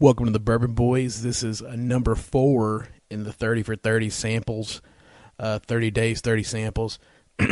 [0.00, 1.24] Welcome to the Bourbon Boys.
[1.24, 4.80] This is a number four in the 30 for 30 samples,
[5.40, 7.00] uh, 30 days, 30 samples.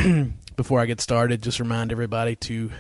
[0.57, 2.71] Before I get started, just remind everybody to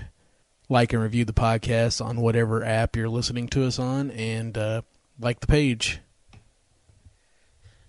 [0.68, 4.82] like and review the podcast on whatever app you're listening to us on and uh,
[5.18, 5.98] like the page.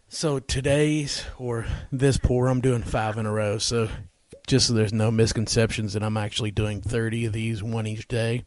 [0.09, 3.59] So today's or this pour, I'm doing five in a row.
[3.59, 3.87] So
[4.47, 8.45] just so there's no misconceptions that I'm actually doing 30 of these, one each day.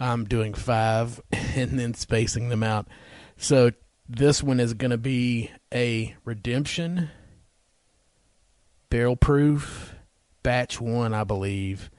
[0.00, 2.88] I'm doing five and then spacing them out.
[3.36, 3.70] So
[4.08, 7.10] this one is going to be a redemption
[8.88, 9.94] barrel proof
[10.42, 11.90] batch one, I believe.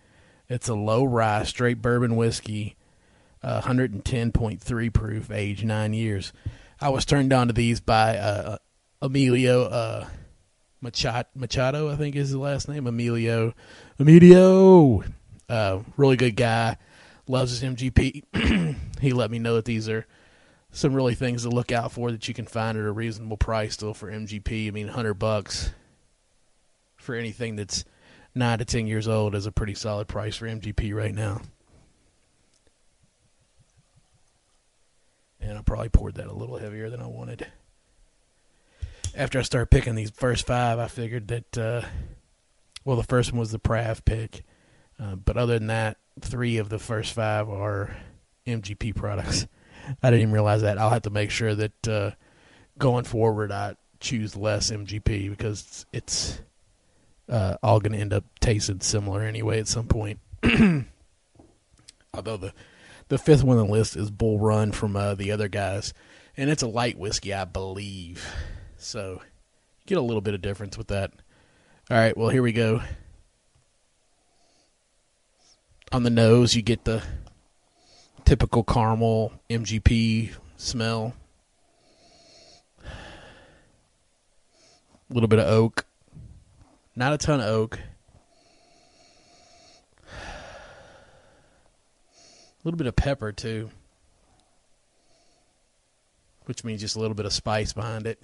[0.49, 2.75] It's a low rye straight bourbon whiskey,
[3.41, 6.33] uh, 110.3 proof, age nine years.
[6.79, 8.57] I was turned on to these by uh,
[9.01, 10.07] Emilio uh,
[10.81, 12.87] Machado, Machado, I think is his last name.
[12.87, 13.53] Emilio,
[13.99, 15.03] Emilio,
[15.47, 16.77] uh, really good guy.
[17.27, 18.75] Loves his MGP.
[19.01, 20.05] he let me know that these are
[20.71, 23.73] some really things to look out for that you can find at a reasonable price
[23.73, 24.67] still for MGP.
[24.67, 25.71] I mean, hundred bucks
[26.95, 27.83] for anything that's
[28.33, 31.41] nine to ten years old is a pretty solid price for MGP right now.
[35.41, 37.47] And I probably poured that a little heavier than I wanted.
[39.15, 41.81] After I started picking these first five, I figured that, uh,
[42.85, 44.45] well, the first one was the Prav pick.
[45.01, 47.95] Uh, but other than that, three of the first five are
[48.45, 49.47] MGP products.
[50.03, 50.77] I didn't even realize that.
[50.77, 52.11] I'll have to make sure that uh,
[52.77, 56.39] going forward, I choose less MGP because it's
[57.27, 60.19] uh, all going to end up tasting similar anyway at some point.
[62.13, 62.53] Although the
[63.07, 65.93] the fifth one on the list is Bull Run from uh, the other guys,
[66.37, 68.25] and it's a light whiskey, I believe.
[68.77, 69.21] So
[69.85, 71.11] get a little bit of difference with that.
[71.89, 72.81] All right, well here we go.
[75.93, 77.03] On the nose, you get the
[78.23, 81.13] typical caramel MGP smell.
[85.09, 85.85] A little bit of oak.
[86.95, 87.77] Not a ton of oak.
[90.07, 90.11] A
[92.63, 93.69] little bit of pepper, too.
[96.45, 98.23] Which means just a little bit of spice behind it.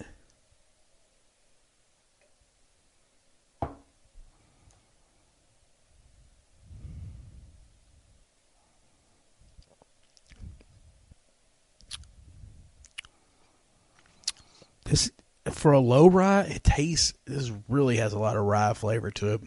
[14.88, 15.10] This
[15.50, 17.12] for a low rye, it tastes.
[17.26, 19.40] This really has a lot of rye flavor to it.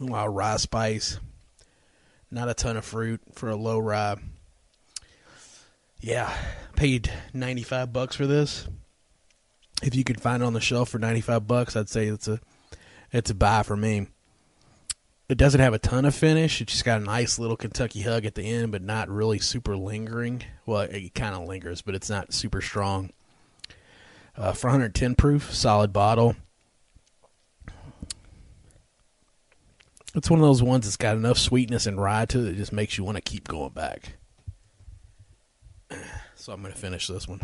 [0.00, 1.18] A lot of rye spice.
[2.30, 4.16] Not a ton of fruit for a low rye.
[6.00, 6.32] Yeah,
[6.76, 8.66] paid ninety five bucks for this.
[9.82, 12.28] If you could find it on the shelf for ninety five bucks, I'd say it's
[12.28, 12.40] a
[13.12, 14.06] it's a buy for me.
[15.28, 16.60] It doesn't have a ton of finish.
[16.60, 19.76] It just got a nice little Kentucky hug at the end, but not really super
[19.76, 20.42] lingering.
[20.64, 23.10] Well, it kind of lingers, but it's not super strong
[24.36, 26.36] uh, for 110 proof, solid bottle.
[30.14, 32.72] It's one of those ones that's got enough sweetness and rye to it that just
[32.72, 34.16] makes you want to keep going back.
[36.38, 37.40] So I'm going to finish this one.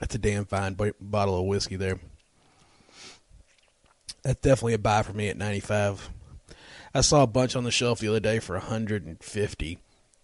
[0.00, 2.00] That's a damn fine bottle of whiskey there
[4.26, 6.10] that's definitely a buy for me at 95.
[6.92, 9.78] I saw a bunch on the shelf the other day for 150.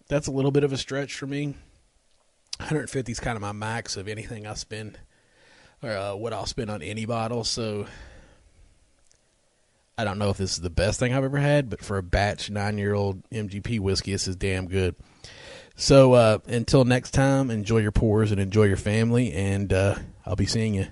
[0.09, 1.55] That's a little bit of a stretch for me.
[2.57, 4.99] 150 is kind of my max of anything I spend
[5.81, 7.45] or uh, what I'll spend on any bottle.
[7.45, 7.85] So
[9.97, 12.03] I don't know if this is the best thing I've ever had, but for a
[12.03, 14.95] batch nine year old MGP whiskey, this is damn good.
[15.77, 19.95] So uh, until next time, enjoy your pours and enjoy your family, and uh,
[20.25, 20.87] I'll be seeing you.